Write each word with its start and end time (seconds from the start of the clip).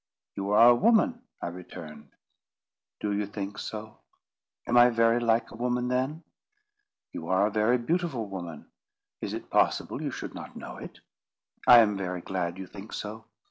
"You 0.35 0.49
are 0.49 0.69
a 0.71 0.75
woman," 0.75 1.21
I 1.43 1.49
returned. 1.49 2.09
"Do 3.01 3.11
you 3.11 3.27
think 3.27 3.59
so? 3.59 3.99
Am 4.65 4.75
I 4.75 4.89
very 4.89 5.19
like 5.19 5.51
a 5.51 5.55
woman 5.55 5.89
then?" 5.89 6.23
"You 7.13 7.27
are 7.27 7.45
a 7.45 7.51
very 7.51 7.77
beautiful 7.77 8.25
woman. 8.25 8.65
Is 9.21 9.35
it 9.35 9.51
possible 9.51 10.01
you 10.01 10.09
should 10.09 10.33
not 10.33 10.55
know 10.55 10.77
it?" 10.77 11.01
"I 11.67 11.81
am 11.81 11.97
very 11.97 12.21
glad 12.21 12.57
you 12.57 12.65
think 12.65 12.93
so. 12.93 13.25